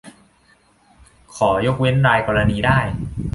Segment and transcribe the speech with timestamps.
[1.35, 2.79] ขอยกเว้นรายกรณีได้